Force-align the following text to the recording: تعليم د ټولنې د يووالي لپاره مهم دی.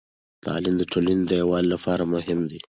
تعليم 0.45 0.75
د 0.77 0.83
ټولنې 0.91 1.23
د 1.27 1.31
يووالي 1.41 1.67
لپاره 1.75 2.03
مهم 2.13 2.39
دی. 2.49 2.59